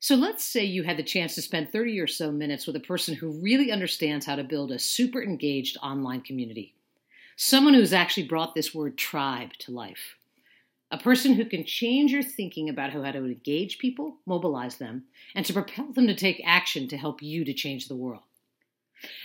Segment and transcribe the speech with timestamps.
[0.00, 2.80] So let's say you had the chance to spend 30 or so minutes with a
[2.80, 6.74] person who really understands how to build a super engaged online community.
[7.34, 10.16] Someone who's actually brought this word tribe to life.
[10.92, 15.44] A person who can change your thinking about how to engage people, mobilize them, and
[15.44, 18.22] to propel them to take action to help you to change the world.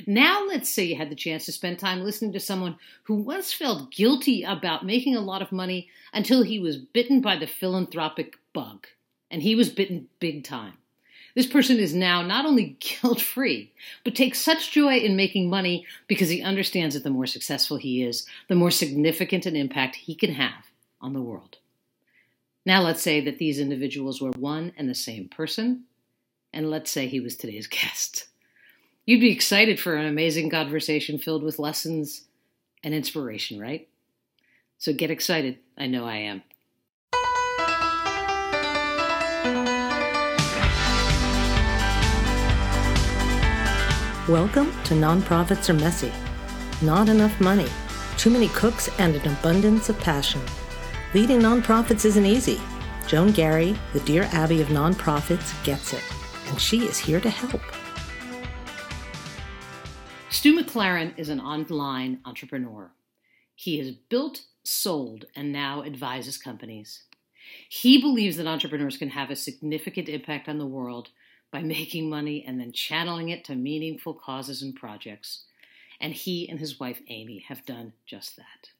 [0.07, 3.53] Now, let's say you had the chance to spend time listening to someone who once
[3.53, 8.37] felt guilty about making a lot of money until he was bitten by the philanthropic
[8.53, 8.87] bug
[9.33, 10.73] and he was bitten big time.
[11.35, 13.73] This person is now not only guilt free,
[14.05, 18.03] but takes such joy in making money because he understands that the more successful he
[18.03, 20.67] is, the more significant an impact he can have
[21.01, 21.57] on the world.
[22.65, 25.85] Now, let's say that these individuals were one and the same person,
[26.53, 28.27] and let's say he was today's guest.
[29.05, 32.25] You'd be excited for an amazing conversation filled with lessons
[32.83, 33.89] and inspiration, right?
[34.77, 35.57] So get excited.
[35.77, 36.43] I know I am.
[44.29, 46.09] Welcome to Nonprofits Are Messy.
[46.81, 47.67] Not enough money,
[48.17, 50.39] too many cooks, and an abundance of passion.
[51.13, 52.61] Leading nonprofits isn't easy.
[53.05, 56.01] Joan Garry, the Dear Abby of nonprofits, gets it,
[56.47, 57.61] and she is here to help.
[60.29, 62.93] Stu McLaren is an online entrepreneur.
[63.55, 67.03] He has built, sold, and now advises companies.
[67.67, 71.09] He believes that entrepreneurs can have a significant impact on the world
[71.53, 75.43] by making money and then channeling it to meaningful causes and projects.
[76.01, 78.71] And he and his wife Amy have done just that.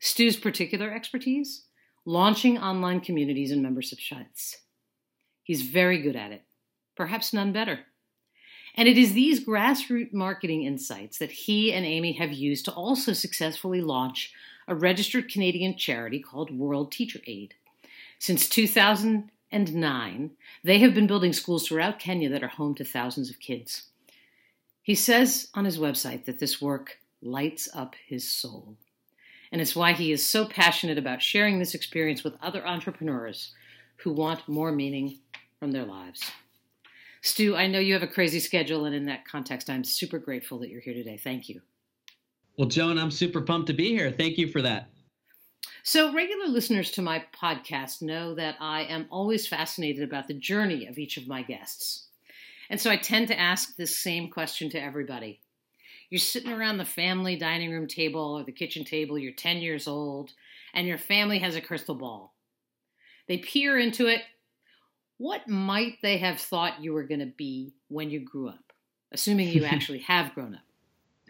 [0.00, 1.62] Stu's particular expertise?
[2.04, 4.58] Launching online communities and membership sites.
[5.44, 6.42] He's very good at it,
[6.96, 7.80] perhaps none better.
[8.74, 13.12] And it is these grassroots marketing insights that he and Amy have used to also
[13.12, 14.32] successfully launch
[14.68, 17.54] a registered Canadian charity called World Teacher Aid.
[18.18, 22.84] Since 2000, and nine, they have been building schools throughout Kenya that are home to
[22.84, 23.84] thousands of kids.
[24.82, 28.76] He says on his website that this work lights up his soul.
[29.50, 33.54] And it's why he is so passionate about sharing this experience with other entrepreneurs
[33.96, 35.20] who want more meaning
[35.58, 36.30] from their lives.
[37.22, 40.58] Stu, I know you have a crazy schedule, and in that context, I'm super grateful
[40.58, 41.16] that you're here today.
[41.16, 41.62] Thank you.
[42.58, 44.10] Well, Joan, I'm super pumped to be here.
[44.10, 44.90] Thank you for that.
[45.88, 50.88] So, regular listeners to my podcast know that I am always fascinated about the journey
[50.88, 52.08] of each of my guests.
[52.68, 55.42] And so I tend to ask this same question to everybody.
[56.10, 59.86] You're sitting around the family dining room table or the kitchen table, you're 10 years
[59.86, 60.32] old,
[60.74, 62.34] and your family has a crystal ball.
[63.28, 64.22] They peer into it.
[65.18, 68.72] What might they have thought you were going to be when you grew up?
[69.12, 70.62] Assuming you actually have grown up.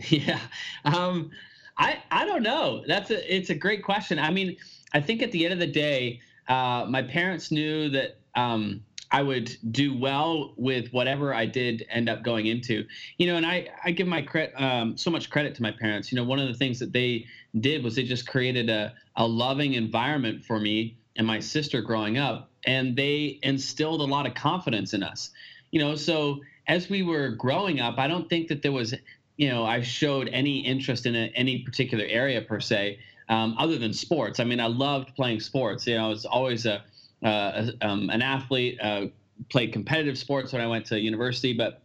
[0.08, 0.40] Yeah.
[0.82, 1.32] Um,
[1.78, 2.84] I I don't know.
[2.86, 4.18] That's a it's a great question.
[4.18, 4.56] I mean,
[4.92, 9.22] I think at the end of the day, uh, my parents knew that um, I
[9.22, 12.86] would do well with whatever I did end up going into.
[13.18, 16.10] You know, and I I give my credit um, so much credit to my parents.
[16.10, 17.26] You know, one of the things that they
[17.60, 22.18] did was they just created a a loving environment for me and my sister growing
[22.18, 25.30] up, and they instilled a lot of confidence in us.
[25.70, 28.94] You know, so as we were growing up, I don't think that there was
[29.36, 32.98] you know I've showed any interest in a, any particular area per se,
[33.28, 34.40] um, other than sports.
[34.40, 35.86] I mean, I loved playing sports.
[35.86, 36.82] You know, I was always a,
[37.24, 38.78] uh, a um, an athlete.
[38.80, 39.06] Uh,
[39.50, 41.82] played competitive sports when I went to university, but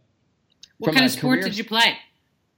[0.78, 1.98] what kind of sports did you play?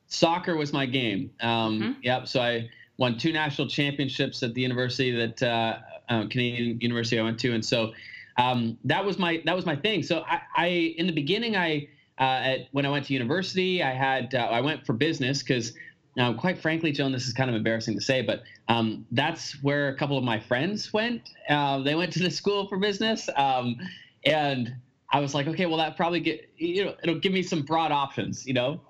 [0.06, 1.31] Soccer was my game.
[1.41, 1.93] Um, mm-hmm.
[2.03, 2.28] Yep.
[2.28, 5.78] So I won two national championships at the university that uh,
[6.09, 7.93] uh, Canadian university I went to, and so
[8.37, 10.03] um, that was my that was my thing.
[10.03, 10.66] So I, I
[10.97, 11.88] in the beginning I
[12.19, 13.82] at when I went to university.
[13.82, 15.72] I had uh, I went for business because
[16.16, 19.88] now, quite frankly, Joan, this is kind of embarrassing to say, but um, that's where
[19.88, 21.28] a couple of my friends went.
[21.48, 23.76] Uh, they went to the school for business, um,
[24.25, 24.75] and
[25.12, 27.92] I was like, okay, well, that probably get you know it'll give me some broad
[27.92, 28.81] options, you know.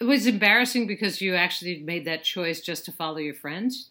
[0.00, 3.90] It was embarrassing because you actually made that choice just to follow your friends.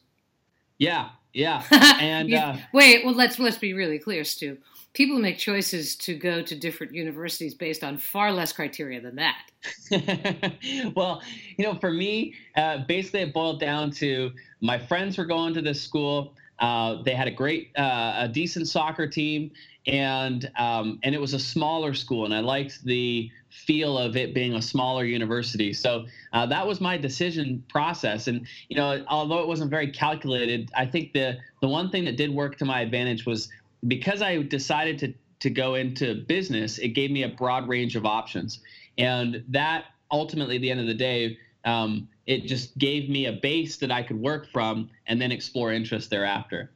[0.77, 1.63] Yeah, yeah.
[1.99, 4.57] And you, uh, wait, well, let's let's be really clear, Stu
[4.97, 9.51] people make choices to go to different universities based on far less criteria than that.
[10.95, 11.21] well,
[11.55, 15.61] you know, for me, uh, basically it boiled down to my friends were going to
[15.61, 16.33] this school.
[16.57, 19.51] Uh, they had a great, uh, a decent soccer team,
[19.85, 24.33] and um, and it was a smaller school, and I liked the feel of it
[24.33, 25.73] being a smaller university.
[25.73, 28.27] So uh, that was my decision process.
[28.27, 32.17] And you know, although it wasn't very calculated, I think the the one thing that
[32.17, 33.49] did work to my advantage was
[33.87, 38.07] because I decided to to go into business, it gave me a broad range of
[38.07, 38.59] options,
[38.97, 43.33] and that ultimately, at the end of the day, um, it just gave me a
[43.33, 46.71] base that I could work from and then explore interest thereafter.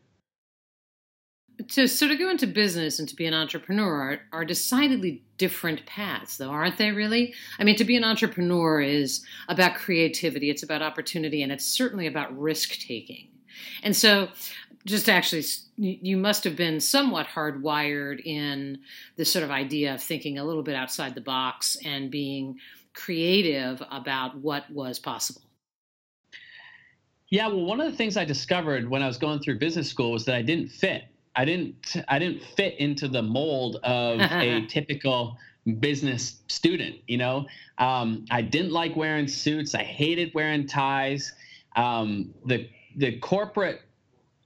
[1.70, 5.86] to sort of go into business and to be an entrepreneur are, are, decidedly different
[5.86, 7.34] paths, though, aren't they really?
[7.60, 12.08] I mean, to be an entrepreneur is about creativity, it's about opportunity, and it's certainly
[12.08, 13.28] about risk taking.
[13.84, 14.30] And so,
[14.86, 15.44] just actually,
[15.78, 18.80] you must have been somewhat hardwired in
[19.16, 22.58] this sort of idea of thinking a little bit outside the box and being
[22.94, 25.42] creative about what was possible.
[27.30, 30.12] Yeah, well, one of the things I discovered when I was going through business school
[30.12, 31.04] was that I didn't fit.
[31.34, 35.38] I didn't I didn't fit into the mold of a typical
[35.80, 36.98] business student.
[37.08, 39.74] You know, um, I didn't like wearing suits.
[39.76, 41.32] I hated wearing ties.
[41.78, 42.68] Um, the
[42.98, 43.82] the corporate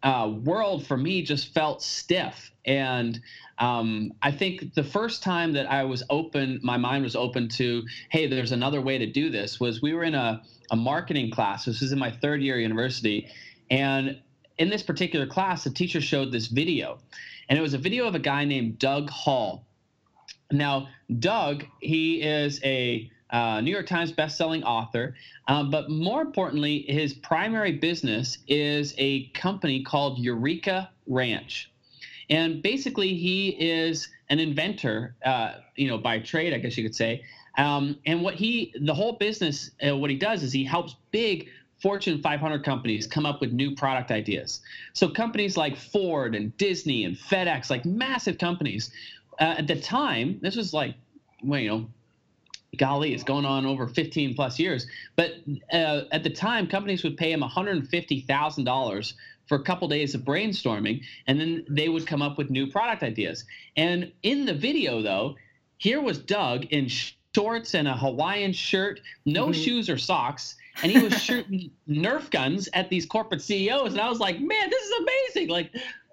[0.06, 2.52] uh, world for me just felt stiff.
[2.64, 3.20] And
[3.58, 7.84] um, I think the first time that I was open, my mind was open to,
[8.10, 11.66] hey, there's another way to do this, was we were in a, a marketing class.
[11.66, 13.28] This was in my third year of university.
[13.72, 14.22] And
[14.60, 17.00] in this particular class, the teacher showed this video.
[17.50, 19.66] And it was a video of a guy named Doug Hall.
[20.52, 20.88] Now,
[21.20, 25.14] Doug, he is a uh, New York Times bestselling author.
[25.50, 31.70] Um, but more importantly, his primary business is a company called Eureka Ranch.
[32.30, 36.96] And basically, he is an inventor, uh, you know, by trade, I guess you could
[36.96, 37.24] say.
[37.58, 41.50] Um, and what he, the whole business, uh, what he does is he helps big
[41.82, 44.62] Fortune 500 companies come up with new product ideas.
[44.94, 48.92] So companies like Ford and Disney and FedEx, like massive companies,
[49.42, 50.96] uh, at the time, this was like,
[51.44, 51.88] well, you know,
[52.78, 54.88] golly, it's going on over 15 plus years.
[55.16, 55.36] But
[55.72, 59.14] uh, at the time, companies would pay him $150,000
[59.48, 63.04] for a couple days of brainstorming, and then they would come up with new product
[63.04, 63.46] ideas.
[63.78, 65.36] And in the video, though,
[65.78, 66.88] here was Doug in
[67.36, 69.62] shorts and a Hawaiian shirt, no mm-hmm.
[69.62, 73.92] shoes or socks, and he was shooting Nerf guns at these corporate CEOs.
[73.92, 75.50] And I was like, man, this is amazing!
[75.50, 75.72] Like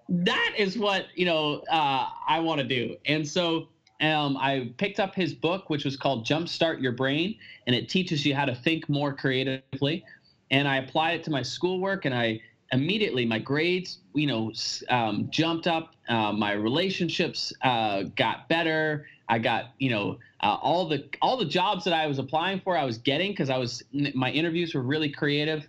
[0.08, 2.96] that is what you know uh, I want to do.
[3.06, 3.68] And so
[4.02, 8.26] um, I picked up his book, which was called Jumpstart Your Brain, and it teaches
[8.26, 10.04] you how to think more creatively.
[10.50, 12.40] And I applied it to my schoolwork, and I
[12.72, 14.52] immediately my grades, you know,
[14.88, 15.94] um, jumped up.
[16.08, 19.06] Uh, my relationships uh, got better.
[19.28, 22.76] I got, you know, uh, all the all the jobs that I was applying for,
[22.76, 25.68] I was getting because I was my interviews were really creative,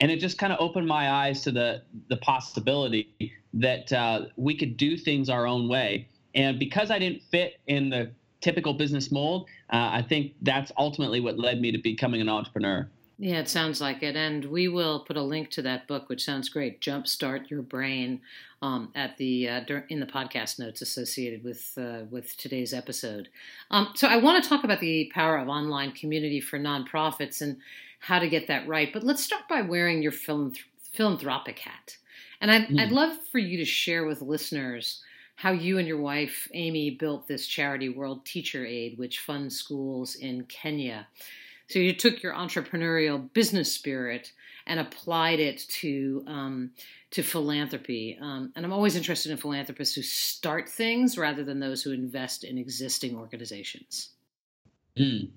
[0.00, 4.56] and it just kind of opened my eyes to the the possibility that uh, we
[4.56, 8.10] could do things our own way and because I didn't fit in the
[8.40, 12.88] typical business mold, uh, I think that's ultimately what led me to becoming an entrepreneur.
[13.18, 14.16] Yeah, it sounds like it.
[14.16, 16.80] And we will put a link to that book, which sounds great.
[16.80, 18.20] Jumpstart Your Brain
[18.60, 23.28] um, at the uh, in the podcast notes associated with uh, with today's episode.
[23.70, 27.58] Um, so I want to talk about the power of online community for nonprofits and
[28.00, 28.92] how to get that right.
[28.92, 31.96] But let's start by wearing your philanthropic hat.
[32.40, 32.80] And I'd, mm.
[32.80, 35.02] I'd love for you to share with listeners
[35.36, 40.14] how you and your wife, Amy, built this charity, World Teacher Aid, which funds schools
[40.14, 41.06] in Kenya.
[41.68, 44.32] So you took your entrepreneurial business spirit
[44.66, 46.70] and applied it to um,
[47.10, 48.18] to philanthropy.
[48.20, 52.44] Um, and I'm always interested in philanthropists who start things rather than those who invest
[52.44, 54.10] in existing organizations.
[54.98, 55.30] Mm.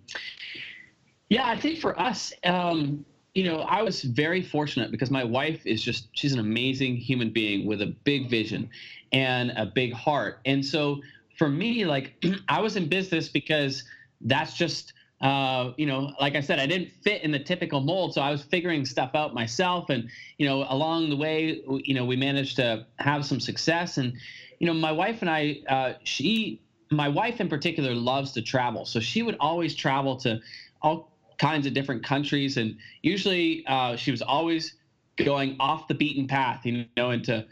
[1.29, 3.05] Yeah, I think for us, um,
[3.37, 7.29] you know, I was very fortunate because my wife is just, she's an amazing human
[7.29, 8.67] being with a big vision
[9.11, 10.39] and a big heart.
[10.45, 11.01] And so
[11.37, 12.15] for me, like,
[12.49, 13.83] I was in business because
[14.21, 18.15] that's just, uh, you know, like I said, I didn't fit in the typical mold.
[18.15, 19.91] So I was figuring stuff out myself.
[19.91, 23.99] And, you know, along the way, you know, we managed to have some success.
[23.99, 24.13] And,
[24.57, 28.83] you know, my wife and I, uh, she, my wife in particular loves to travel.
[28.83, 30.39] So she would always travel to
[30.81, 34.75] all kinds of different countries, and usually uh, she was always
[35.17, 37.45] going off the beaten path, you know, into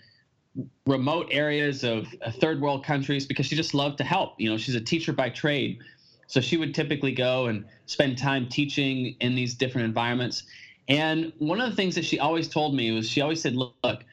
[0.85, 4.39] remote areas of uh, third world countries because she just loved to help.
[4.39, 5.79] You know, she's a teacher by trade,
[6.27, 10.43] so she would typically go and spend time teaching in these different environments.
[10.87, 14.03] And one of the things that she always told me was she always said, "Look."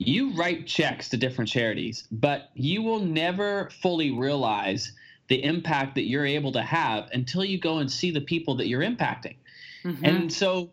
[0.00, 4.92] You write checks to different charities, but you will never fully realize
[5.28, 8.66] the impact that you're able to have until you go and see the people that
[8.66, 9.36] you're impacting.
[9.84, 10.04] Mm-hmm.
[10.04, 10.70] And so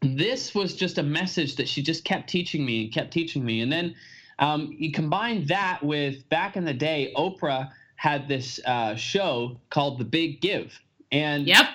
[0.00, 3.60] this was just a message that she just kept teaching me and kept teaching me.
[3.60, 3.94] And then
[4.38, 9.98] um, you combine that with back in the day, Oprah had this uh, show called
[9.98, 10.72] The Big Give.
[11.10, 11.66] And yep.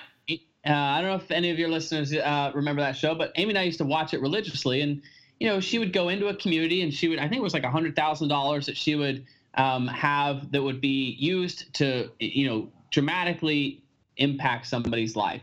[0.66, 3.50] Uh, I don't know if any of your listeners uh, remember that show, but Amy
[3.50, 4.82] and I used to watch it religiously.
[4.82, 5.00] And,
[5.38, 7.54] you know, she would go into a community and she would, I think it was
[7.54, 12.72] like a $100,000 that she would um, have that would be used to you know
[12.90, 13.82] dramatically
[14.16, 15.42] impact somebody's life.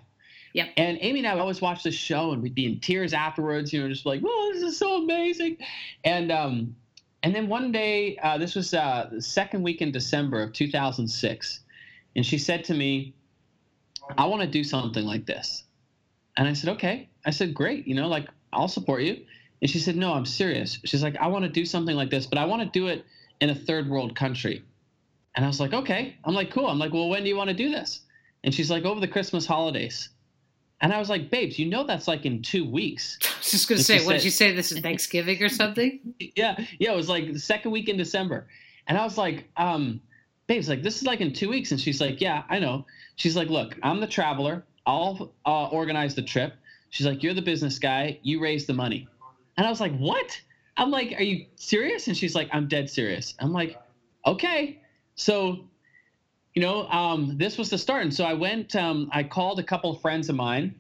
[0.53, 0.69] Yep.
[0.77, 3.74] And Amy and I always watch this show, and we'd be in tears afterwards.
[3.74, 5.57] You know, just like, "Oh, this is so amazing,"
[6.03, 6.75] and um,
[7.24, 11.59] and then one day, uh, this was uh, the second week in December of 2006,
[12.15, 13.15] and she said to me,
[14.17, 15.63] I want to do something like this.
[16.38, 17.09] And I said, okay.
[17.25, 17.88] I said, great.
[17.88, 19.25] You know, like, I'll support you.
[19.62, 20.79] And she said, no, I'm serious.
[20.85, 23.05] She's like, I want to do something like this, but I want to do it
[23.42, 24.63] in a third world country.
[25.36, 26.15] And I was like, okay.
[26.24, 26.68] I'm like, cool.
[26.68, 28.01] I'm like, well, when do you want to do this?
[28.44, 30.10] And she's like, over the Christmas holidays.
[30.82, 33.18] And I was like, babes, you know that's like in two weeks.
[33.24, 34.54] I was just gonna say, what did you say?
[34.54, 36.00] This is Thanksgiving or something?
[36.36, 36.92] yeah, yeah.
[36.92, 38.48] It was like the second week in December,
[38.88, 40.01] and I was like, um,
[40.48, 41.72] babes, like this is like in two weeks.
[41.72, 42.86] And she's like, yeah, I know.
[43.15, 44.63] She's like, look, I'm the traveler.
[44.86, 46.54] I'll uh, organize the trip.
[46.89, 48.20] She's like, you're the business guy.
[48.22, 49.08] You raise the money.
[49.58, 50.39] And I was like, what?
[50.77, 52.08] I'm like, are you serious?
[52.08, 53.34] And she's like, I'm dead serious.
[53.39, 53.79] I'm like,
[54.25, 54.82] okay.
[55.15, 55.65] So
[56.55, 58.03] you know, um, this was the start.
[58.03, 60.74] And so I went, um, I called a couple of friends of mine.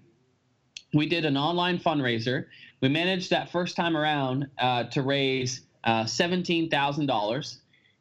[0.93, 2.45] We did an online fundraiser.
[2.81, 7.57] We managed that first time around uh, to raise uh, $17,000.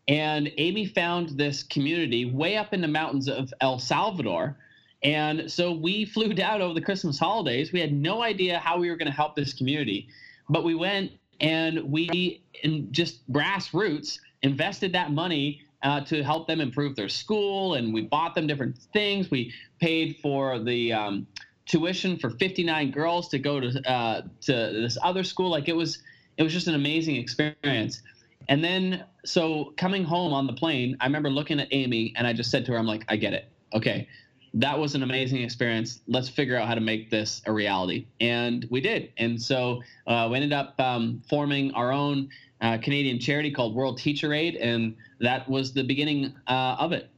[0.06, 4.56] And Amy found this community way up in the mountains of El Salvador.
[5.02, 7.72] And so we flew down over the Christmas holidays.
[7.72, 10.06] We had no idea how we were going to help this community,
[10.48, 11.10] but we went
[11.44, 17.74] and we, in just grassroots, invested that money uh, to help them improve their school.
[17.74, 19.30] And we bought them different things.
[19.30, 21.26] We paid for the um,
[21.66, 25.50] tuition for 59 girls to go to uh, to this other school.
[25.50, 25.98] Like it was,
[26.38, 28.00] it was just an amazing experience.
[28.48, 32.32] And then, so coming home on the plane, I remember looking at Amy and I
[32.32, 33.50] just said to her, I'm like, I get it.
[33.74, 34.08] Okay.
[34.54, 36.00] That was an amazing experience.
[36.06, 38.06] Let's figure out how to make this a reality.
[38.20, 39.12] And we did.
[39.18, 42.28] And so uh, we ended up um, forming our own
[42.60, 47.10] uh, Canadian charity called World Teacher Aid, and that was the beginning uh, of it.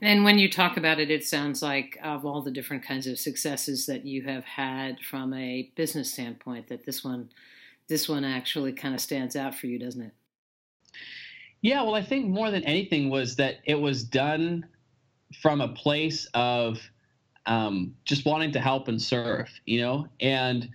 [0.00, 3.18] And when you talk about it, it sounds like of all the different kinds of
[3.18, 7.30] successes that you have had from a business standpoint, that this one,
[7.88, 10.12] this one actually kind of stands out for you, doesn't it?
[11.60, 14.66] Yeah, well, I think more than anything was that it was done
[15.40, 16.80] from a place of
[17.46, 20.68] um, just wanting to help and serve, you know, and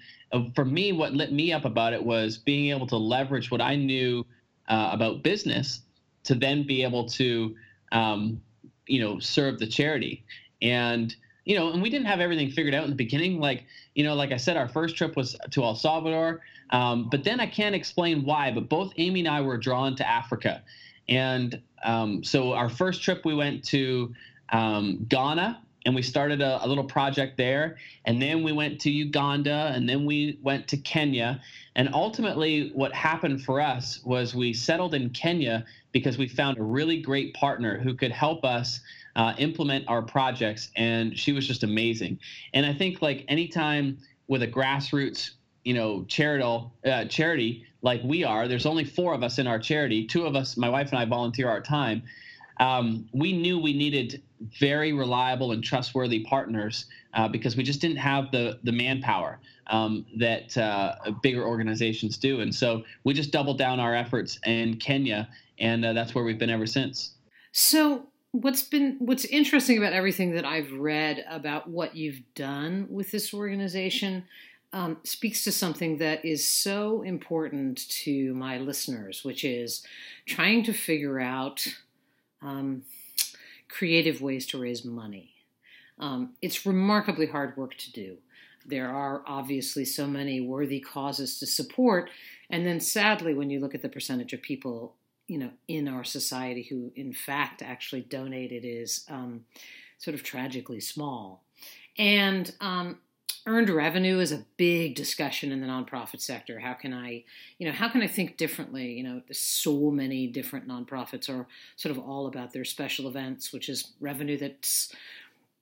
[0.53, 3.75] for me, what lit me up about it was being able to leverage what I
[3.75, 4.25] knew
[4.67, 5.81] uh, about business
[6.23, 7.55] to then be able to,
[7.91, 8.41] um,
[8.85, 10.23] you know, serve the charity.
[10.61, 11.15] And
[11.45, 13.39] you know, and we didn't have everything figured out in the beginning.
[13.39, 13.65] Like,
[13.95, 17.39] you know, like I said, our first trip was to El Salvador, um, but then
[17.39, 18.51] I can't explain why.
[18.51, 20.61] But both Amy and I were drawn to Africa,
[21.07, 24.13] and um, so our first trip we went to
[24.51, 27.77] um, Ghana and we started a, a, little project there.
[28.05, 31.41] And then we went to Uganda, and then we went to Kenya.
[31.75, 36.63] And ultimately, what happened for us was we settled in Kenya because we found a
[36.63, 38.81] really great partner who could help us
[39.15, 40.69] uh, implement our projects.
[40.75, 42.19] And she was just amazing.
[42.53, 45.31] And I think, like, anytime with a grassroots
[45.63, 49.59] you know charitable uh, charity like we are there's only four of us in our
[49.59, 52.01] charity two of us my wife and i volunteer our time
[52.59, 54.21] um, we knew we needed
[54.59, 60.05] very reliable and trustworthy partners uh, because we just didn't have the the manpower um,
[60.17, 65.27] that uh, bigger organizations do, and so we just doubled down our efforts in Kenya,
[65.59, 67.15] and uh, that's where we've been ever since.
[67.51, 68.05] So.
[68.31, 73.33] What's been what's interesting about everything that I've read about what you've done with this
[73.33, 74.23] organization
[74.71, 79.83] um, speaks to something that is so important to my listeners, which is
[80.27, 81.65] trying to figure out
[82.41, 82.83] um,
[83.67, 85.33] creative ways to raise money.
[85.99, 88.17] Um, it's remarkably hard work to do.
[88.65, 92.09] There are obviously so many worthy causes to support,
[92.49, 94.95] and then sadly, when you look at the percentage of people,
[95.27, 99.45] you know, in our society who, in fact, actually donate, it is um,
[99.97, 101.43] sort of tragically small.
[101.97, 102.99] And um,
[103.45, 106.59] earned revenue is a big discussion in the nonprofit sector.
[106.59, 107.23] How can I,
[107.57, 108.93] you know, how can I think differently?
[108.93, 113.69] You know, so many different nonprofits are sort of all about their special events, which
[113.69, 114.93] is revenue that's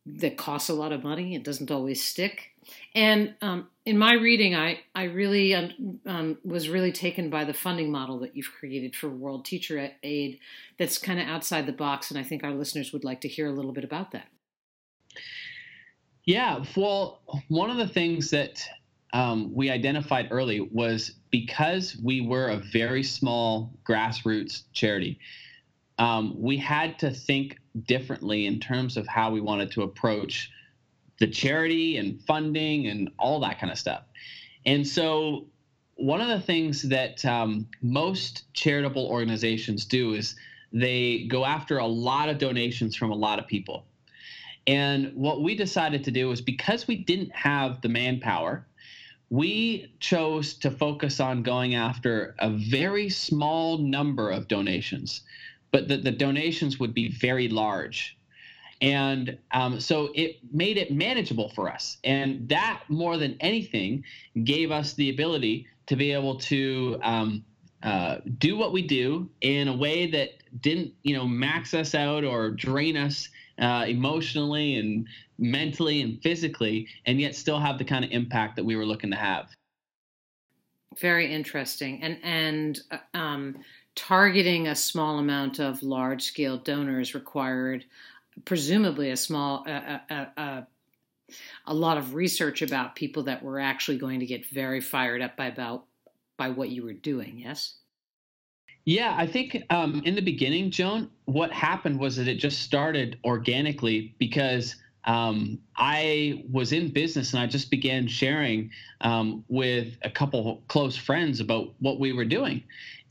[0.06, 1.36] that costs a lot of money.
[1.36, 2.52] It doesn't always stick.
[2.96, 7.54] And um, in my reading, I I really um, um, was really taken by the
[7.54, 10.40] funding model that you've created for World Teacher Aid.
[10.78, 13.48] That's kind of outside the box, and I think our listeners would like to hear
[13.48, 14.28] a little bit about that.
[16.28, 18.62] Yeah, well, one of the things that
[19.14, 25.20] um, we identified early was because we were a very small grassroots charity,
[25.98, 30.52] um, we had to think differently in terms of how we wanted to approach
[31.20, 34.04] the charity and funding and all that kind of stuff.
[34.66, 35.48] And so,
[35.96, 40.36] one of the things that um, most charitable organizations do is
[40.74, 43.86] they go after a lot of donations from a lot of people.
[44.68, 48.68] And what we decided to do was because we didn't have the manpower,
[49.30, 55.22] we chose to focus on going after a very small number of donations,
[55.72, 58.18] but that the donations would be very large.
[58.82, 61.98] And um, so it made it manageable for us.
[62.04, 64.04] And that, more than anything,
[64.44, 67.44] gave us the ability to be able to um,
[67.82, 70.30] uh, do what we do in a way that
[70.62, 76.88] didn't, you know, max us out or drain us uh, emotionally and mentally and physically,
[77.06, 79.50] and yet still have the kind of impact that we were looking to have.
[80.98, 83.58] Very interesting, and and uh, um,
[83.96, 87.86] targeting a small amount of large scale donors required
[88.46, 90.02] presumably a small a,
[90.38, 90.68] a,
[91.66, 95.36] a lot of research about people that were actually going to get very fired up
[95.36, 95.86] by about
[96.38, 97.40] by what you were doing.
[97.40, 97.76] Yes.
[98.88, 103.20] Yeah, I think um, in the beginning, Joan, what happened was that it just started
[103.26, 110.10] organically because um, I was in business and I just began sharing um, with a
[110.10, 112.64] couple close friends about what we were doing.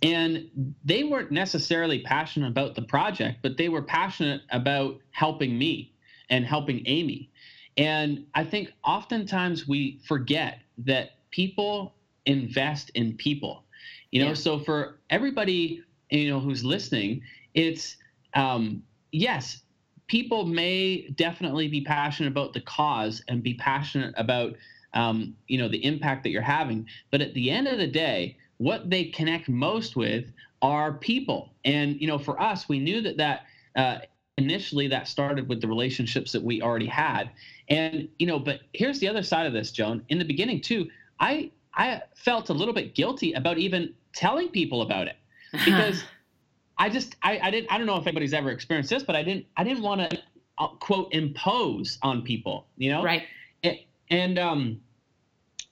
[0.03, 0.49] And
[0.83, 5.93] they weren't necessarily passionate about the project, but they were passionate about helping me
[6.31, 7.31] and helping Amy.
[7.77, 13.66] And I think oftentimes we forget that people invest in people
[14.13, 14.35] you know, yeah.
[14.35, 17.23] so for everybody, you know, who's listening,
[17.55, 17.97] it's
[18.35, 18.83] um,
[19.13, 19.63] yes,
[20.07, 24.55] people may definitely be passionate about the cause and be passionate about
[24.95, 26.87] um, you know the impact that you're having.
[27.11, 30.33] But at the end of the day, what they connect most with
[30.63, 31.53] are people.
[31.65, 33.47] And you know, for us, we knew that that
[33.77, 33.99] uh,
[34.39, 37.31] initially that started with the relationships that we already had.
[37.69, 40.03] And you know, but here's the other side of this, Joan.
[40.09, 40.89] In the beginning too,
[41.21, 45.17] I I felt a little bit guilty about even telling people about it
[45.53, 46.03] because
[46.79, 49.23] I just I, I didn't I don't know if anybody's ever experienced this, but I
[49.23, 50.19] didn't I didn't want to
[50.59, 53.03] uh, quote impose on people, you know?
[53.03, 53.25] Right.
[53.63, 53.79] And,
[54.11, 54.81] and um,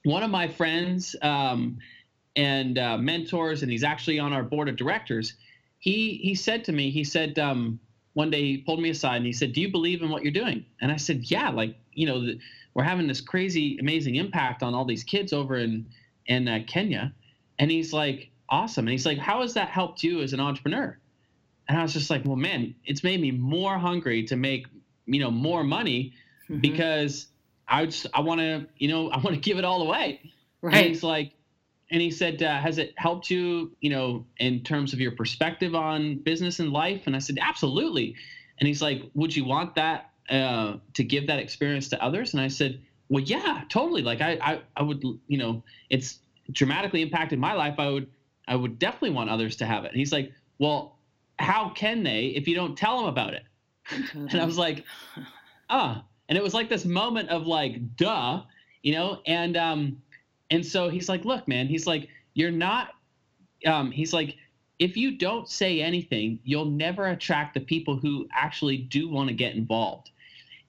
[0.03, 1.79] one of my friends um,
[2.35, 5.33] and uh, mentors, and he's actually on our board of directors.
[5.79, 7.79] He he said to me, he said um,
[8.15, 10.33] one day he pulled me aside and he said, "Do you believe in what you're
[10.33, 12.39] doing?" And I said, "Yeah, like you know." The,
[12.75, 15.87] we're having this crazy, amazing impact on all these kids over in
[16.27, 17.13] in uh, Kenya.
[17.57, 18.85] And he's like, awesome.
[18.85, 20.97] And he's like, how has that helped you as an entrepreneur?
[21.67, 24.67] And I was just like, well, man, it's made me more hungry to make,
[25.05, 26.13] you know, more money
[26.49, 26.59] mm-hmm.
[26.59, 27.27] because
[27.67, 30.31] I just, I want to, you know, I want to give it all away.
[30.61, 30.75] Right.
[30.75, 31.31] And he's like,
[31.91, 35.75] and he said, uh, has it helped you, you know, in terms of your perspective
[35.75, 37.03] on business and life?
[37.05, 38.15] And I said, absolutely.
[38.59, 42.33] And he's like, would you want that uh, to give that experience to others?
[42.33, 44.01] And I said, well, yeah, totally.
[44.01, 46.19] Like I, I, I would, you know, it's
[46.51, 47.75] dramatically impacted my life.
[47.77, 48.07] I would,
[48.47, 49.91] I would definitely want others to have it.
[49.91, 50.97] And he's like, well,
[51.37, 53.43] how can they if you don't tell them about it?
[54.15, 54.83] and I was like,
[55.69, 58.41] ah, and it was like this moment of like, duh,
[58.81, 60.01] you know, and um,
[60.55, 62.91] and so he's like, look, man, he's like, you're not,
[63.65, 64.37] um, he's like,
[64.79, 69.35] if you don't say anything, you'll never attract the people who actually do want to
[69.35, 70.11] get involved.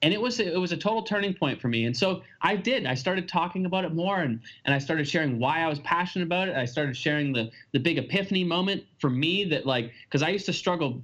[0.03, 1.87] And it was it was a total turning point for me.
[1.87, 5.39] And so i did i started talking about it more and and i started sharing
[5.39, 6.57] why i was passionate about it.
[6.57, 10.47] I started sharing the the big epiphany moment for me that like because i used
[10.47, 11.03] to struggle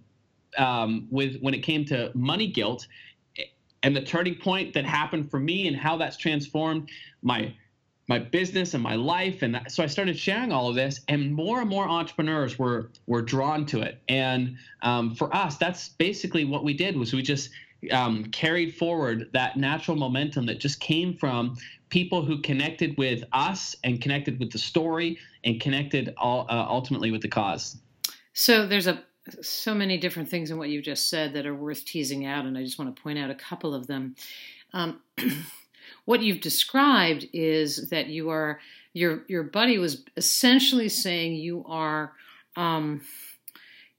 [0.59, 2.87] um, with when it came to money guilt
[3.83, 6.91] and the turning point that happened for me and how that's transformed
[7.23, 7.55] my
[8.09, 11.61] my business and my life and so i started sharing all of this and more
[11.61, 16.65] and more entrepreneurs were were drawn to it and um, for us that's basically what
[16.65, 17.51] we did was we just
[17.91, 21.57] um, carried forward that natural momentum that just came from
[21.89, 27.11] people who connected with us and connected with the story and connected all, uh, ultimately
[27.11, 27.77] with the cause.
[28.33, 29.03] So there's a
[29.41, 32.59] so many different things in what you just said that are worth teasing out, and
[32.59, 34.17] I just want to point out a couple of them.
[34.73, 35.01] Um,
[36.05, 38.61] what you've described is that you are
[38.93, 42.13] your your buddy was essentially saying you are.
[42.57, 43.01] Um,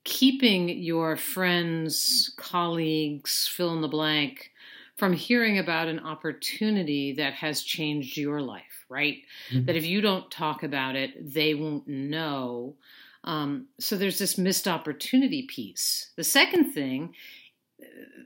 [0.03, 4.51] keeping your friends, colleagues, fill in the blank,
[4.97, 9.17] from hearing about an opportunity that has changed your life, right?
[9.51, 9.65] Mm-hmm.
[9.65, 12.75] That if you don't talk about it, they won't know.
[13.23, 16.11] Um, so there's this missed opportunity piece.
[16.15, 17.15] The second thing,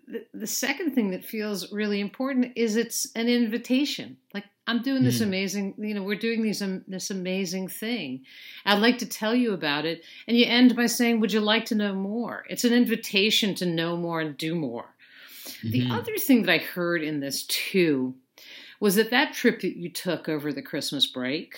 [0.07, 4.17] the, the second thing that feels really important is it's an invitation.
[4.33, 5.23] Like I'm doing this mm.
[5.23, 8.23] amazing, you know, we're doing these um, this amazing thing.
[8.65, 10.03] I'd like to tell you about it.
[10.27, 13.65] And you end by saying, "Would you like to know more?" It's an invitation to
[13.65, 14.95] know more and do more.
[15.45, 15.71] Mm-hmm.
[15.71, 18.15] The other thing that I heard in this too
[18.79, 21.57] was that that trip that you took over the Christmas break,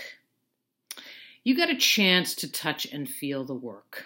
[1.44, 4.06] you got a chance to touch and feel the work.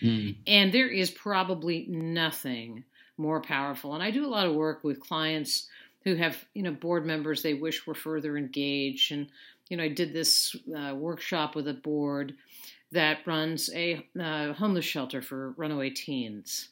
[0.00, 0.36] Mm.
[0.46, 2.84] And there is probably nothing
[3.18, 3.94] more powerful.
[3.94, 5.68] And I do a lot of work with clients
[6.04, 9.28] who have you know board members they wish were further engaged and
[9.68, 12.34] you know, I did this uh, workshop with a board
[12.92, 16.68] that runs a uh, homeless shelter for runaway teens.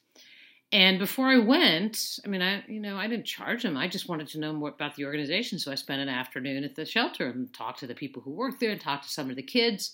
[0.73, 3.77] And before I went, I mean, I you know I didn't charge them.
[3.77, 6.75] I just wanted to know more about the organization, so I spent an afternoon at
[6.75, 9.37] the shelter and talked to the people who work there, and talked to some of
[9.37, 9.93] the kids.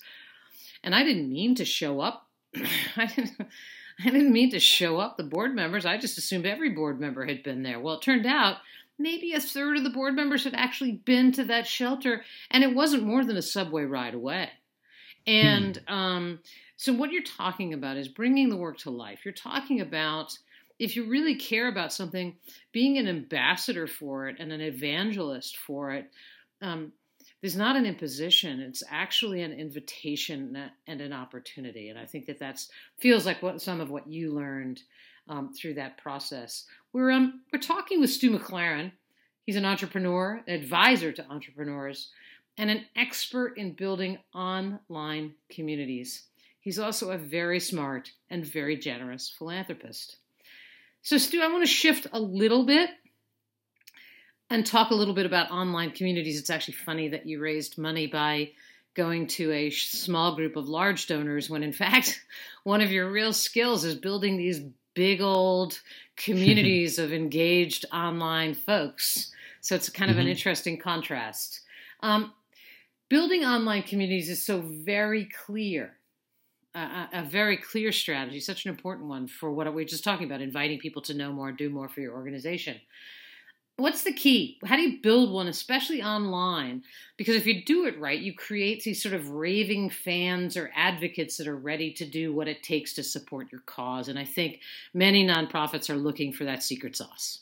[0.82, 2.26] And I didn't mean to show up.
[2.96, 3.32] I didn't.
[4.04, 5.86] I didn't mean to show up the board members.
[5.86, 7.80] I just assumed every board member had been there.
[7.80, 8.58] Well, it turned out
[8.98, 12.74] maybe a third of the board members had actually been to that shelter, and it
[12.74, 14.50] wasn't more than a subway ride away.
[15.26, 15.94] And hmm.
[15.94, 16.38] um,
[16.76, 19.20] so, what you're talking about is bringing the work to life.
[19.24, 20.36] You're talking about
[20.78, 22.34] if you really care about something,
[22.72, 26.10] being an ambassador for it and an evangelist for it.
[26.60, 26.92] Um,
[27.42, 31.90] there's not an imposition; it's actually an invitation and an opportunity.
[31.90, 34.80] And I think that that's feels like what some of what you learned
[35.28, 36.64] um, through that process.
[36.92, 38.92] We're um, we're talking with Stu McLaren.
[39.44, 42.10] He's an entrepreneur, an advisor to entrepreneurs,
[42.56, 46.24] and an expert in building online communities.
[46.60, 50.18] He's also a very smart and very generous philanthropist.
[51.02, 52.90] So, Stu, I want to shift a little bit
[54.52, 56.38] and talk a little bit about online communities.
[56.38, 58.50] It's actually funny that you raised money by
[58.94, 62.22] going to a small group of large donors when, in fact,
[62.64, 64.60] one of your real skills is building these
[64.94, 65.80] big old
[66.16, 69.32] communities of engaged online folks.
[69.60, 70.26] So, it's kind of mm-hmm.
[70.26, 71.60] an interesting contrast.
[72.00, 72.32] Um,
[73.08, 75.96] building online communities is so very clear
[76.74, 80.40] a, a, very clear strategy, such an important one for what we're just talking about,
[80.40, 82.80] inviting people to know more, do more for your organization.
[83.78, 84.58] What's the key?
[84.64, 86.82] How do you build one, especially online?
[87.16, 91.38] Because if you do it right, you create these sort of raving fans or advocates
[91.38, 94.08] that are ready to do what it takes to support your cause.
[94.08, 94.60] And I think
[94.92, 97.40] many nonprofits are looking for that secret sauce.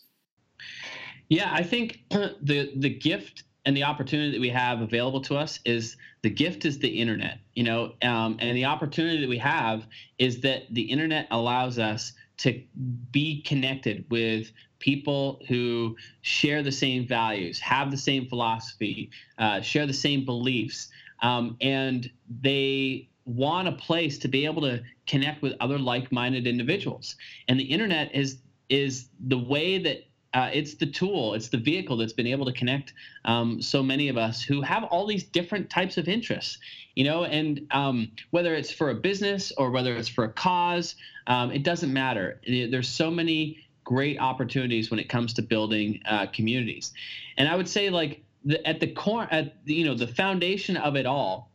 [1.29, 5.61] Yeah, I think the the gift and the opportunity that we have available to us
[5.65, 9.87] is the gift is the internet you know um, and the opportunity that we have
[10.19, 12.63] is that the internet allows us to
[13.11, 19.87] be connected with people who share the same values have the same philosophy uh, share
[19.87, 20.89] the same beliefs
[21.23, 22.11] um, and
[22.43, 27.17] they want a place to be able to connect with other like-minded individuals.
[27.49, 31.97] And the internet is is the way that uh, it's the tool, it's the vehicle
[31.97, 35.69] that's been able to connect um, so many of us who have all these different
[35.69, 36.57] types of interests,
[36.95, 40.95] you know, and um, whether it's for a business or whether it's for a cause,
[41.31, 42.41] um, it doesn't matter.
[42.47, 46.93] There's so many great opportunities when it comes to building uh, communities,
[47.39, 50.97] and I would say like the, at the core, at you know, the foundation of
[50.97, 51.51] it all,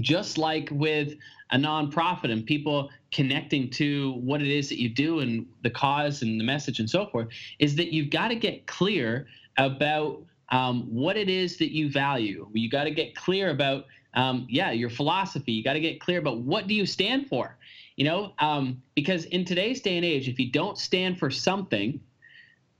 [0.00, 1.14] just like with
[1.50, 6.22] a nonprofit and people connecting to what it is that you do and the cause
[6.22, 9.26] and the message and so forth is that you've got to get clear
[9.58, 12.48] about um, what it is that you value.
[12.52, 15.52] You got to get clear about, um, yeah, your philosophy.
[15.52, 17.56] You got to get clear about what do you stand for.
[17.96, 22.00] You know, um, because in today's day and age, if you don't stand for something,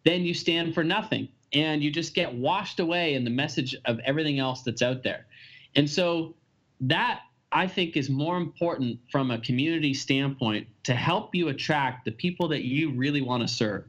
[0.04, 3.98] then you stand for nothing, and you just get washed away in the message of
[4.00, 5.26] everything else that's out there.
[5.76, 6.34] And so
[6.80, 7.20] that
[7.52, 12.48] I think is more important from a community standpoint to help you attract the people
[12.48, 13.84] that you really want to serve.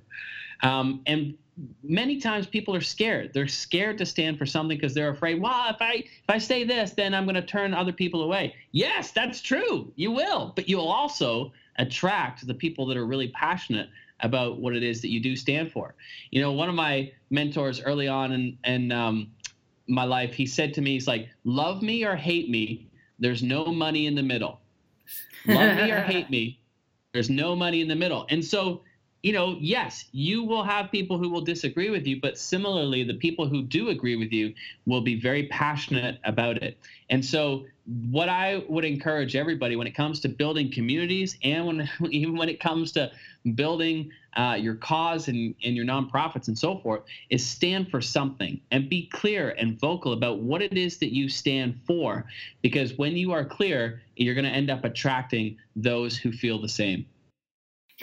[0.61, 1.35] Um, and
[1.83, 3.31] many times people are scared.
[3.33, 5.41] They're scared to stand for something because they're afraid.
[5.41, 8.55] Well, if I if I say this, then I'm going to turn other people away.
[8.71, 9.91] Yes, that's true.
[9.95, 13.89] You will, but you'll also attract the people that are really passionate
[14.19, 15.95] about what it is that you do stand for.
[16.31, 19.31] You know, one of my mentors early on in in um,
[19.87, 22.87] my life, he said to me, he's like, "Love me or hate me,
[23.19, 24.59] there's no money in the middle.
[25.45, 26.59] Love me or hate me,
[27.13, 28.25] there's no money in the middle.
[28.29, 28.81] And so,
[29.23, 33.13] you know, yes, you will have people who will disagree with you, but similarly, the
[33.13, 34.53] people who do agree with you
[34.85, 36.77] will be very passionate about it.
[37.09, 37.65] And so,
[38.09, 42.49] what I would encourage everybody when it comes to building communities and when even when
[42.49, 43.11] it comes to
[43.55, 48.59] building uh, your cause and, and your nonprofits and so forth is stand for something
[48.71, 52.25] and be clear and vocal about what it is that you stand for.
[52.61, 56.69] Because when you are clear, you're going to end up attracting those who feel the
[56.69, 57.05] same.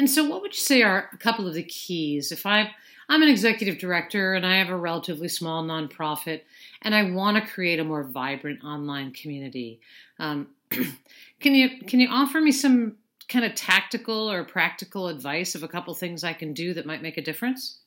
[0.01, 2.33] And so, what would you say are a couple of the keys?
[2.33, 2.71] If I
[3.11, 6.41] I'm an executive director and I have a relatively small nonprofit,
[6.81, 9.79] and I want to create a more vibrant online community.
[10.19, 12.97] Um, can you can you offer me some
[13.29, 17.03] kind of tactical or practical advice of a couple things I can do that might
[17.03, 17.81] make a difference?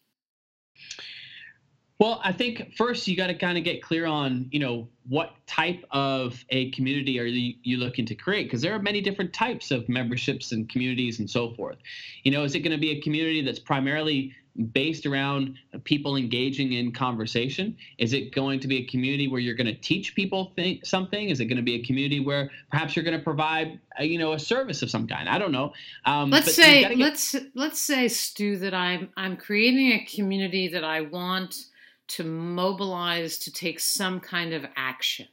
[2.00, 5.36] Well, I think first you got to kind of get clear on, you know, what
[5.48, 8.46] type of a community are you, you looking to create?
[8.46, 11.78] Because there are many different types of memberships and communities and so forth.
[12.24, 14.36] You know, is it going to be a community that's primarily
[14.72, 17.76] based around people engaging in conversation?
[17.98, 21.30] Is it going to be a community where you're going to teach people think something?
[21.30, 24.20] Is it going to be a community where perhaps you're going to provide, a, you
[24.20, 25.30] know, a service of some kind?
[25.30, 25.74] I don't know.
[26.06, 26.98] Um, let's say get...
[26.98, 31.66] let's let's say Stu that I'm I'm creating a community that I want
[32.08, 35.28] to mobilize to take some kind of action.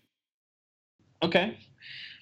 [1.22, 1.58] Okay,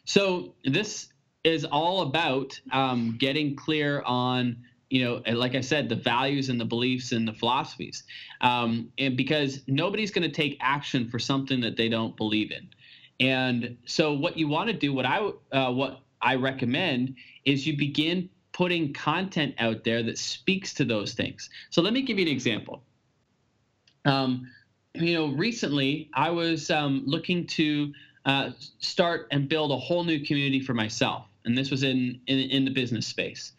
[0.05, 1.09] so this
[1.45, 4.57] is all about um, getting clear on
[4.91, 8.05] you know like i said the values and the beliefs and the philosophies.
[8.41, 12.69] Um, and because nobody's going to take action for something that they don't believe in.
[13.21, 15.19] And so what you want to do what i
[15.53, 21.13] uh, what i recommend is you begin putting content out there that speaks to those
[21.13, 21.49] things.
[21.71, 22.83] So let me give you an example
[24.09, 24.49] um,
[24.95, 27.93] you know recently i was um, looking to
[28.27, 32.39] uh, start and build a whole new community for myself and this was in, in
[32.51, 33.53] in the business space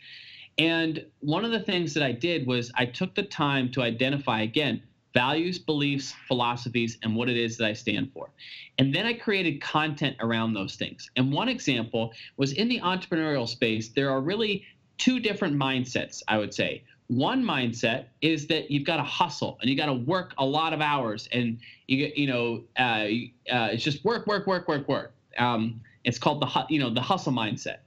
[0.59, 4.41] and one of the things that I did was I took the time to identify
[4.41, 4.83] again
[5.13, 8.31] values, beliefs, philosophies, and what it is that I stand for.
[8.77, 11.09] And then I created content around those things.
[11.15, 14.65] And one example was in the entrepreneurial space, there are really
[14.97, 16.83] two different mindsets, I would say.
[17.09, 20.73] One mindset is that you've got to hustle and you got to work a lot
[20.73, 23.07] of hours, and you you know uh,
[23.51, 25.13] uh, it's just work, work, work, work, work.
[25.37, 27.79] Um, it's called the you know the hustle mindset.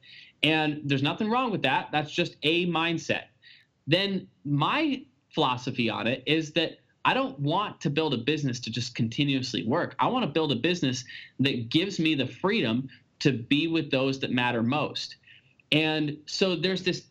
[0.42, 1.88] And there's nothing wrong with that.
[1.92, 3.24] That's just a mindset.
[3.86, 8.70] Then my philosophy on it is that I don't want to build a business to
[8.70, 9.94] just continuously work.
[9.98, 11.04] I want to build a business
[11.40, 12.88] that gives me the freedom
[13.20, 15.16] to be with those that matter most.
[15.72, 17.06] And so there's this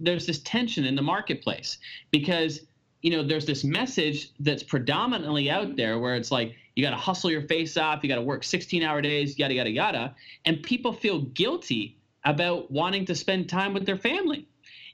[0.00, 1.78] there's this tension in the marketplace
[2.10, 2.60] because
[3.02, 6.96] you know there's this message that's predominantly out there where it's like you got to
[6.96, 10.14] hustle your face off, you got to work 16 hour days, yada yada yada,
[10.46, 14.46] and people feel guilty about wanting to spend time with their family.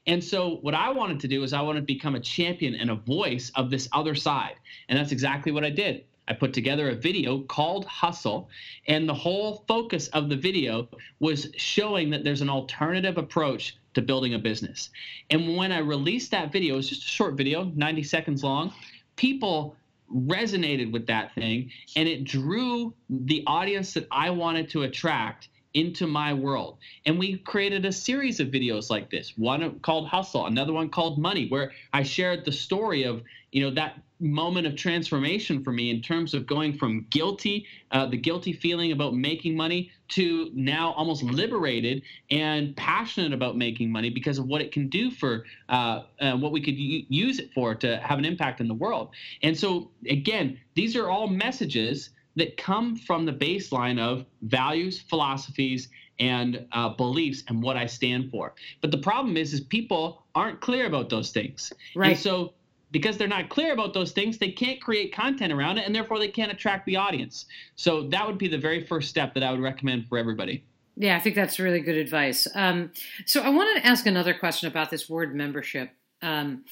[0.08, 2.90] And so, what I wanted to do is, I wanted to become a champion and
[2.90, 4.54] a voice of this other side.
[4.88, 6.04] And that's exactly what I did.
[6.28, 8.48] I put together a video called Hustle,
[8.88, 10.88] and the whole focus of the video
[11.20, 14.90] was showing that there's an alternative approach to building a business.
[15.30, 18.72] And when I released that video, it was just a short video, 90 seconds long,
[19.16, 19.76] people
[20.12, 26.06] resonated with that thing and it drew the audience that I wanted to attract into
[26.06, 26.78] my world.
[27.04, 31.18] And we created a series of videos like this, one called Hustle, another one called
[31.18, 35.90] Money, where I shared the story of, you know, that moment of transformation for me
[35.90, 40.92] in terms of going from guilty, uh, the guilty feeling about making money, to now
[40.92, 46.04] almost liberated and passionate about making money because of what it can do for uh,
[46.20, 49.10] uh, what we could use it for to have an impact in the world.
[49.42, 55.88] And so, again, these are all messages that come from the baseline of values, philosophies,
[56.18, 58.54] and uh, beliefs and what I stand for.
[58.80, 61.72] But the problem is, is people aren't clear about those things.
[61.94, 62.12] Right.
[62.12, 62.54] And so
[62.90, 66.18] because they're not clear about those things, they can't create content around it, and therefore
[66.18, 67.46] they can't attract the audience.
[67.74, 70.64] So that would be the very first step that I would recommend for everybody.
[70.96, 72.46] Yeah, I think that's really good advice.
[72.54, 72.92] Um,
[73.26, 75.90] so I wanted to ask another question about this word membership.
[76.22, 76.64] Um,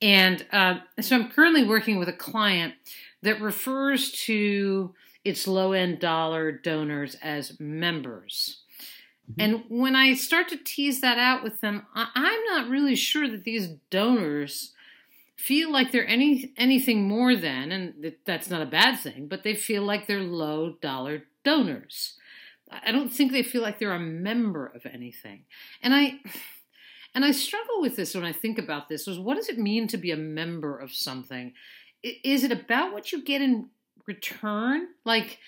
[0.00, 2.74] and uh, so I'm currently working with a client
[3.22, 8.62] that refers to its low end dollar donors as members.
[9.30, 9.40] Mm-hmm.
[9.40, 13.28] And when I start to tease that out with them, I- I'm not really sure
[13.28, 14.72] that these donors
[15.36, 19.54] feel like they're any anything more than, and that's not a bad thing, but they
[19.54, 22.14] feel like they're low dollar donors.
[22.70, 25.44] I don't think they feel like they're a member of anything.
[25.82, 26.20] And I
[27.14, 29.06] and I struggle with this when I think about this.
[29.06, 31.52] Was what does it mean to be a member of something?
[32.02, 33.68] Is it about what you get in
[34.06, 34.88] return?
[35.04, 35.38] Like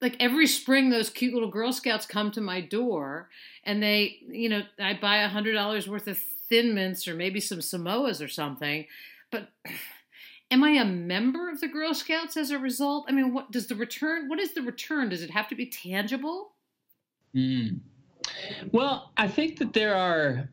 [0.00, 3.28] like every spring those cute little girl scouts come to my door
[3.64, 7.40] and they you know i buy a hundred dollars worth of thin mints or maybe
[7.40, 8.86] some samoas or something.
[9.30, 9.50] But
[10.50, 13.06] am i a member of the girl scouts as a result?
[13.08, 15.08] I mean what does the return what is the return?
[15.08, 16.52] Does it have to be tangible?
[17.34, 17.78] Mm.
[18.72, 20.50] well i think that there are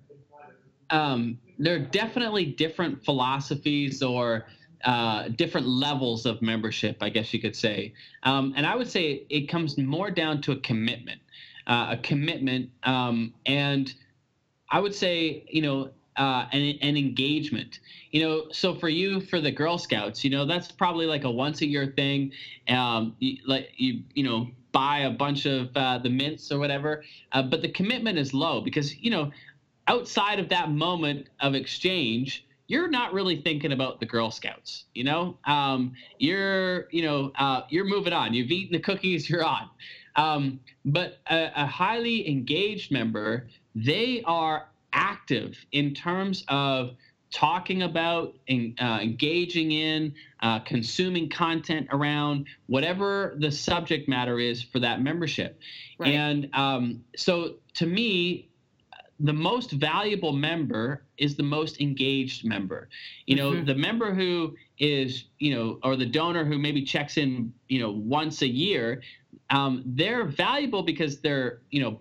[0.89, 4.45] um, there are definitely different philosophies or
[4.83, 7.93] uh, different levels of membership, I guess you could say.
[8.23, 11.21] Um, and I would say it comes more down to a commitment,
[11.65, 13.93] uh, a commitment, um, and
[14.69, 17.79] I would say, you know, uh, an, an engagement.
[18.11, 21.31] You know, so for you, for the Girl Scouts, you know, that's probably like a
[21.31, 22.31] once a year thing.
[22.67, 27.03] Um, you, like you, you know, buy a bunch of uh, the mints or whatever,
[27.31, 29.31] uh, but the commitment is low because you know,
[29.87, 34.85] outside of that moment of exchange you're not really thinking about the Girl Scouts.
[34.93, 38.33] You know, um, you're you know uh, you're moving on.
[38.33, 39.29] You've eaten the cookies.
[39.37, 39.69] You're on.
[40.15, 46.95] Um, but a, a highly engaged member, they are active in terms of
[47.31, 54.63] talking about and uh, engaging in, uh, consuming content around whatever the subject matter is
[54.63, 55.59] for that membership.
[55.99, 56.13] Right.
[56.13, 58.46] And um, so to me,
[59.19, 62.89] the most valuable member is the most engaged member.
[63.25, 63.65] You know, mm-hmm.
[63.65, 67.91] the member who is, you know, or the donor who maybe checks in, you know,
[67.91, 69.01] once a year,
[69.49, 71.99] um, they're valuable because they're, you know,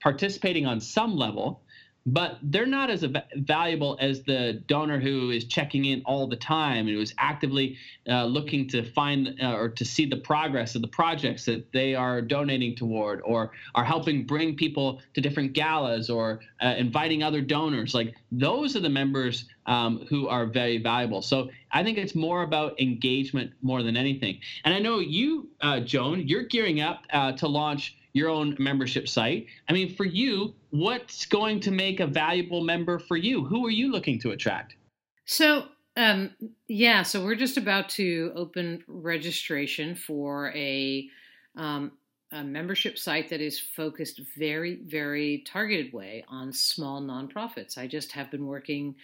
[0.00, 1.62] participating on some level
[2.06, 3.04] but they're not as
[3.36, 7.76] valuable as the donor who is checking in all the time and who is actively
[8.08, 11.94] uh, looking to find uh, or to see the progress of the projects that they
[11.94, 17.42] are donating toward or are helping bring people to different galas or uh, inviting other
[17.42, 17.94] donors.
[17.94, 21.20] Like those are the members um, who are very valuable.
[21.22, 24.40] So i think it's more about engagement more than anything.
[24.64, 29.08] And i know you uh, joan you're gearing up uh, to launch your own membership
[29.08, 29.46] site.
[29.68, 33.44] I mean, for you, what's going to make a valuable member for you?
[33.44, 34.76] Who are you looking to attract?
[35.24, 36.30] So, um,
[36.68, 41.08] yeah, so we're just about to open registration for a,
[41.56, 41.92] um,
[42.30, 47.78] a membership site that is focused very, very targeted way on small nonprofits.
[47.78, 48.94] I just have been working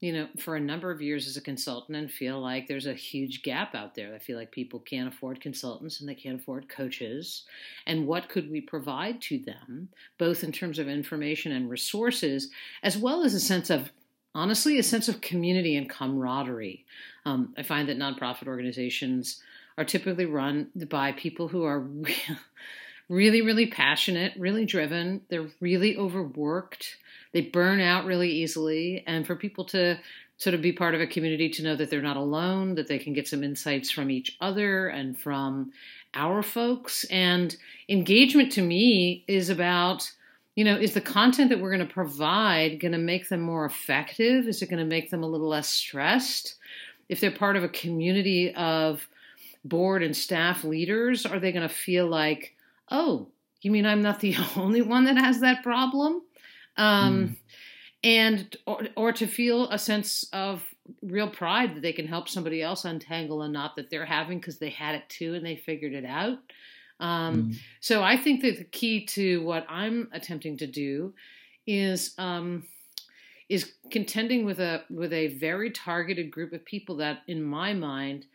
[0.00, 2.94] you know, for a number of years as a consultant and feel like there's a
[2.94, 4.14] huge gap out there.
[4.14, 7.44] I feel like people can't afford consultants and they can't afford coaches.
[7.86, 12.48] And what could we provide to them, both in terms of information and resources,
[12.82, 13.92] as well as a sense of,
[14.34, 16.86] honestly, a sense of community and camaraderie?
[17.26, 19.42] Um, I find that nonprofit organizations
[19.76, 21.86] are typically run by people who are
[23.10, 26.96] really, really passionate, really driven, they're really overworked.
[27.32, 29.02] They burn out really easily.
[29.06, 29.98] And for people to
[30.36, 32.98] sort of be part of a community to know that they're not alone that they
[32.98, 35.72] can get some insights from each other and from
[36.14, 37.04] our folks.
[37.10, 37.54] And
[37.88, 40.10] engagement to me is about
[40.54, 43.66] you know is the content that we're going to provide going to make them more
[43.66, 44.48] effective?
[44.48, 46.54] Is it going to make them a little less stressed?
[47.08, 49.06] If they're part of a community of
[49.64, 52.54] board and staff leaders are they going to feel like
[52.90, 53.28] oh
[53.62, 56.22] you mean i'm not the only one that has that problem
[56.76, 57.36] um, mm.
[58.04, 60.62] and or, or to feel a sense of
[61.02, 64.58] real pride that they can help somebody else untangle a knot that they're having because
[64.58, 66.38] they had it too and they figured it out.
[66.98, 67.56] Um, mm.
[67.80, 71.14] So I think that the key to what I'm attempting to do
[71.66, 72.64] is um,
[73.48, 78.26] is contending with a with a very targeted group of people that, in my mind,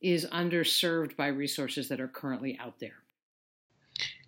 [0.00, 3.03] is underserved by resources that are currently out there.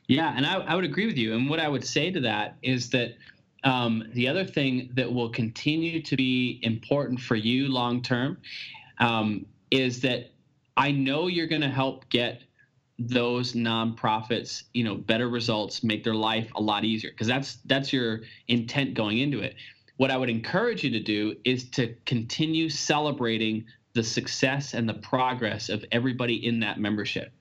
[0.09, 1.35] Yeah, and I, I would agree with you.
[1.35, 3.17] And what I would say to that is that
[3.65, 8.39] um, the other thing that will continue to be important for you long term
[8.99, 10.31] um, is that
[10.77, 12.43] I know you're going to help get
[12.99, 17.93] those nonprofits, you know, better results, make their life a lot easier because that's that's
[17.93, 19.57] your intent going into it.
[19.97, 23.65] What I would encourage you to do is to continue celebrating
[23.95, 27.33] the success and the progress of everybody in that membership.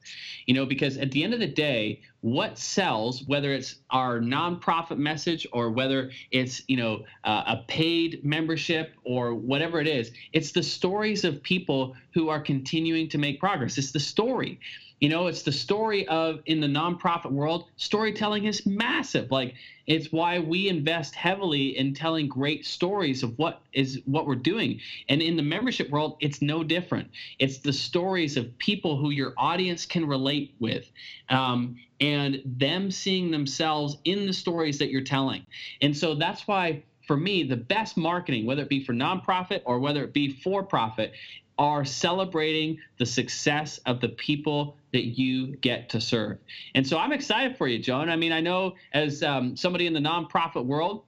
[0.45, 4.97] You know, because at the end of the day, what sells, whether it's our nonprofit
[4.97, 10.51] message or whether it's, you know, uh, a paid membership or whatever it is, it's
[10.51, 13.77] the stories of people who are continuing to make progress.
[13.77, 14.59] It's the story.
[15.01, 19.29] You know, it's the story of in the nonprofit world, storytelling is massive.
[19.29, 19.53] Like
[19.85, 24.79] it's why we invest heavily in telling great stories of what is what we're doing.
[25.09, 27.11] And in the membership world, it's no different.
[27.37, 30.89] It's the stories of people who your audience can relate with.
[31.29, 35.45] Um, and them seeing themselves in the stories that you're telling.
[35.81, 39.79] And so that's why for me, the best marketing, whether it be for nonprofit or
[39.79, 41.13] whether it be for profit,
[41.57, 46.37] are celebrating the success of the people that you get to serve.
[46.73, 48.09] And so I'm excited for you, Joan.
[48.09, 51.03] I mean, I know as um, somebody in the nonprofit world,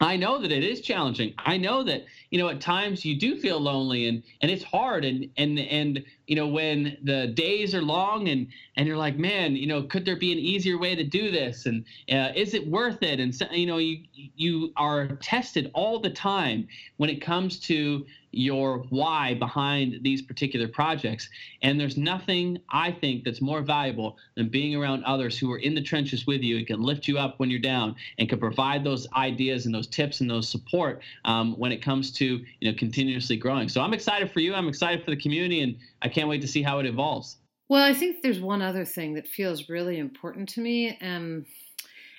[0.00, 1.32] I know that it is challenging.
[1.38, 5.04] I know that you know at times you do feel lonely and and it's hard
[5.06, 9.56] and and and you know when the days are long and and you're like man
[9.56, 12.68] you know could there be an easier way to do this and uh, is it
[12.68, 17.22] worth it and so, you know you you are tested all the time when it
[17.22, 18.04] comes to
[18.36, 21.28] your why behind these particular projects.
[21.62, 25.74] And there's nothing I think that's more valuable than being around others who are in
[25.74, 28.84] the trenches with you and can lift you up when you're down and can provide
[28.84, 32.76] those ideas and those tips and those support um, when it comes to you know
[32.76, 33.68] continuously growing.
[33.68, 34.54] So I'm excited for you.
[34.54, 37.36] I'm excited for the community, and I can't wait to see how it evolves.
[37.68, 41.46] Well, I think there's one other thing that feels really important to me, and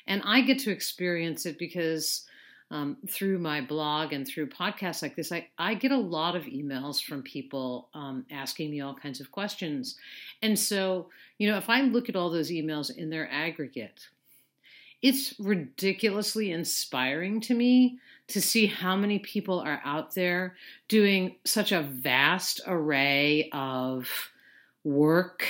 [0.07, 2.25] and I get to experience it because
[2.69, 6.43] um, through my blog and through podcasts like this, I, I get a lot of
[6.43, 9.95] emails from people um, asking me all kinds of questions.
[10.41, 11.07] And so,
[11.37, 14.07] you know, if I look at all those emails in their aggregate,
[15.01, 20.55] it's ridiculously inspiring to me to see how many people are out there
[20.89, 24.09] doing such a vast array of
[24.83, 25.45] work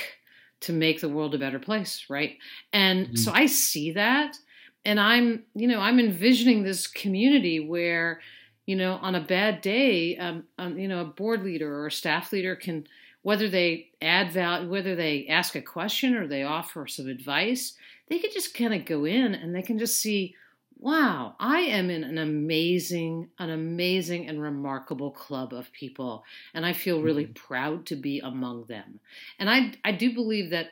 [0.60, 2.36] to make the world a better place, right?
[2.72, 3.16] And mm-hmm.
[3.16, 4.36] so I see that
[4.84, 8.20] and I'm, you know, I'm envisioning this community where,
[8.66, 11.92] you know, on a bad day, um, um, you know, a board leader or a
[11.92, 12.86] staff leader can,
[13.22, 17.74] whether they add value, whether they ask a question or they offer some advice,
[18.08, 20.34] they could just kind of go in and they can just see,
[20.78, 26.24] wow, I am in an amazing, an amazing and remarkable club of people,
[26.54, 27.32] and I feel really mm-hmm.
[27.32, 29.00] proud to be among them.
[29.38, 30.68] And I, I do believe that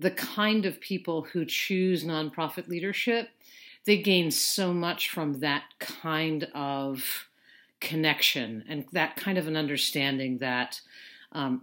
[0.00, 3.28] the kind of people who choose nonprofit leadership,
[3.84, 7.28] they gain so much from that kind of
[7.80, 10.80] connection and that kind of an understanding that
[11.32, 11.62] um,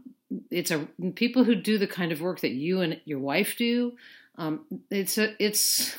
[0.51, 3.93] it's a people who do the kind of work that you and your wife do.
[4.37, 5.97] Um, it's a it's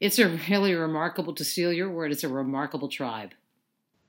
[0.00, 2.10] it's a really remarkable to steal your word.
[2.10, 3.34] It's a remarkable tribe.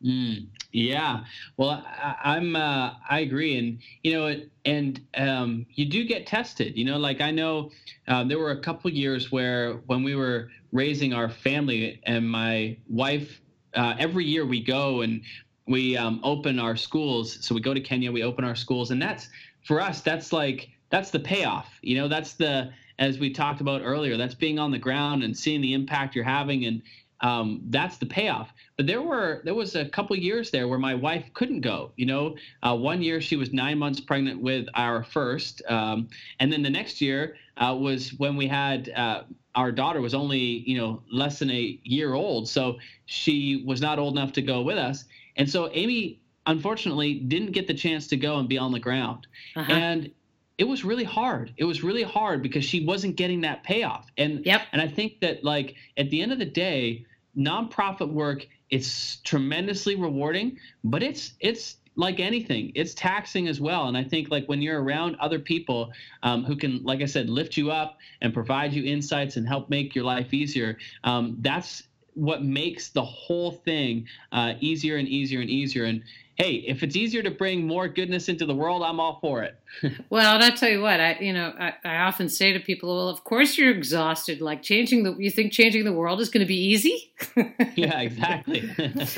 [0.04, 1.24] Mm, yeah.
[1.56, 6.78] Well, I, am uh, I agree, and you know, and um, you do get tested.
[6.78, 7.72] You know, like I know
[8.10, 12.78] uh, there were a couple years where when we were raising our family, and my
[12.90, 13.40] wife,
[13.76, 15.22] uh, every year we go and
[15.68, 17.38] we um, open our schools.
[17.46, 19.30] So we go to Kenya, we open our schools, and that's
[19.66, 20.02] for us.
[20.02, 21.80] That's like that's the payoff.
[21.82, 24.18] You know, that's the as we talked about earlier.
[24.18, 26.82] That's being on the ground and seeing the impact you're having, and
[27.24, 28.54] um, that's the payoff.
[28.78, 31.92] But there were there was a couple years there where my wife couldn't go.
[31.96, 36.10] You know, uh, one year she was nine months pregnant with our first, um,
[36.40, 38.90] and then the next year uh, was when we had.
[38.90, 39.24] Uh,
[39.56, 44.00] our daughter was only, you know, less than a year old, so she was not
[44.00, 45.06] old enough to go with us.
[45.36, 49.28] And so Amy, unfortunately, didn't get the chance to go and be on the ground.
[49.56, 49.72] Uh-huh.
[49.72, 50.12] And
[50.58, 51.54] it was really hard.
[51.58, 54.08] It was really hard because she wasn't getting that payoff.
[54.18, 54.64] And yep.
[54.72, 57.06] and I think that like at the end of the day,
[57.38, 63.88] nonprofit work it's tremendously rewarding, but it's it's like anything, it's taxing as well.
[63.88, 65.92] And I think like when you're around other people
[66.24, 69.70] um, who can, like I said, lift you up and provide you insights and help
[69.70, 71.84] make your life easier, um, that's
[72.16, 75.86] what makes the whole thing uh, easier and easier and easier.
[75.86, 76.04] And
[76.36, 79.56] hey, if it's easier to bring more goodness into the world, I'm all for it.
[80.10, 82.96] well, and I tell you what, I you know I, I, often say to people,
[82.96, 84.42] well, of course you're exhausted.
[84.42, 87.12] Like changing the, you think changing the world is going to be easy?
[87.76, 88.70] yeah, exactly.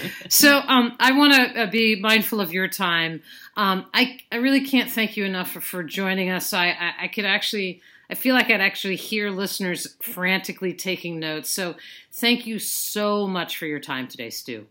[0.29, 3.21] so um, I want to uh, be mindful of your time.
[3.55, 6.53] Um, I I really can't thank you enough for, for joining us.
[6.53, 7.81] I, I I could actually.
[8.07, 11.49] I feel like I'd actually hear listeners frantically taking notes.
[11.49, 11.73] So
[12.11, 14.67] thank you so much for your time today, Stu.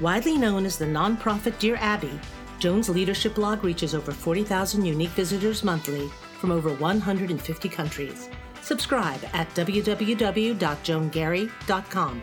[0.00, 2.20] Widely known as the nonprofit Dear Abby,
[2.60, 6.08] Joan's leadership blog reaches over 40,000 unique visitors monthly
[6.40, 8.28] from over 150 countries.
[8.62, 12.22] Subscribe at www.joangarry.com.